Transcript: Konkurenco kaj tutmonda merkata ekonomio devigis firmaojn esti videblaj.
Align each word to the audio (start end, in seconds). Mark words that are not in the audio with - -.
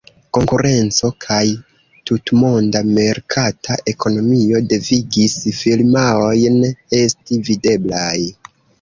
Konkurenco 0.35 1.09
kaj 1.25 1.41
tutmonda 2.11 2.81
merkata 2.97 3.79
ekonomio 3.95 4.65
devigis 4.75 5.39
firmaojn 5.63 6.61
esti 7.05 7.43
videblaj. 7.53 8.15